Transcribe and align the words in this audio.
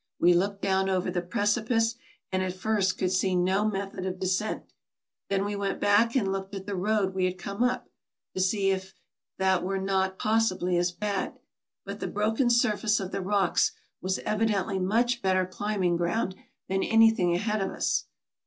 We 0.19 0.33
looked 0.33 0.63
down 0.63 0.89
over 0.89 1.11
the 1.11 1.21
precipice, 1.21 1.93
and 2.31 2.41
at 2.41 2.55
first 2.55 2.97
could 2.97 3.11
see 3.11 3.35
no 3.35 3.63
method 3.63 4.03
of 4.07 4.17
descent. 4.19 4.63
Then 5.29 5.45
we 5.45 5.55
went 5.55 5.79
back 5.79 6.15
and 6.15 6.31
looked 6.31 6.55
at 6.55 6.65
the 6.65 6.73
road 6.75 7.13
we 7.13 7.25
had 7.25 7.37
come 7.37 7.61
up, 7.61 7.87
to 8.33 8.41
see 8.41 8.71
if 8.71 8.95
that 9.37 9.63
were 9.63 9.77
not 9.77 10.17
possibly 10.17 10.75
as 10.79 10.91
bad; 10.91 11.37
but 11.85 11.99
the 11.99 12.07
broken 12.07 12.49
surface 12.49 12.99
of 12.99 13.11
the 13.11 13.21
rocks 13.21 13.73
was 14.01 14.17
evidently 14.25 14.79
much 14.79 15.21
better 15.21 15.45
climbing 15.45 15.97
ground 15.97 16.33
than 16.67 16.81
anything 16.81 17.35
ahead 17.35 17.61
of 17.61 17.69
us. 17.69 18.05